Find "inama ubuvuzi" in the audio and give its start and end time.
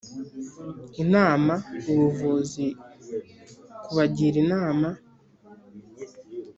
1.03-2.65